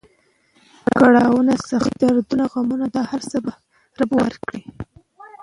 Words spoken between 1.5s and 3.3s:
سختۍ، دردونه، غمونه دا هر